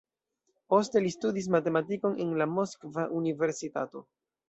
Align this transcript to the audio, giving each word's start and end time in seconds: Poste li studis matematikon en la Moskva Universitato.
Poste 0.73 1.03
li 1.03 1.11
studis 1.17 1.51
matematikon 1.57 2.19
en 2.27 2.35
la 2.43 2.51
Moskva 2.57 3.09
Universitato. 3.23 4.09